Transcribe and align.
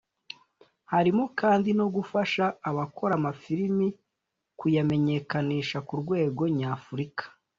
Harimo 0.91 1.23
kandi 1.39 1.69
no 1.79 1.85
gufasha 1.95 2.43
abakora 2.69 3.13
amafilime 3.19 3.87
kuyamenyekanisha 4.59 5.77
ku 5.87 5.93
rwego 6.01 6.41
nyafurika 6.57 7.23